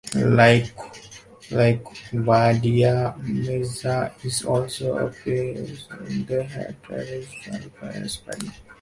Like 0.25 0.71
Wadia, 2.11 3.15
Mirza 3.21 4.11
is 4.23 4.43
also 4.43 4.97
a 4.97 5.11
Parsi 5.11 5.77
and 5.99 6.25
they 6.27 6.41
had 6.43 6.71
a 6.71 6.73
traditional 6.73 7.69
Parsi 7.79 8.19
wedding. 8.25 8.51